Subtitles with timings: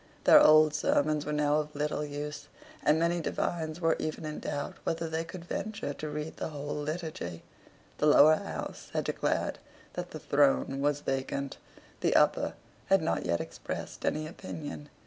[0.23, 2.47] Their old sermons were now of little use;
[2.83, 6.73] and many divines were even in doubt whether they could venture to read the whole
[6.73, 7.43] Liturgy.
[7.99, 9.59] The Lower House had declared
[9.93, 11.57] that the throne was vacant.
[11.99, 12.55] The Upper
[12.87, 14.89] had not yet expressed any opinion.